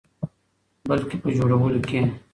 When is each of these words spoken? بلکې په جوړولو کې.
بلکې 0.89 1.15
په 1.21 1.29
جوړولو 1.37 1.79
کې. 1.87 1.99